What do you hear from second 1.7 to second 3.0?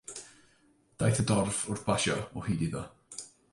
wrth basio, o hyd iddo.